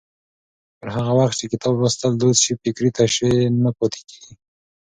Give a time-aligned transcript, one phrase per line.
[0.77, 3.31] پر هغه وخت چې کتاب لوستل دود شي، فکري تشې
[3.63, 4.33] نه پاتې کېږي.